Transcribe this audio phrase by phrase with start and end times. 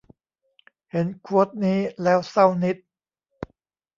[0.91, 2.77] เห็นโควตนี้แล้วเศร้านิด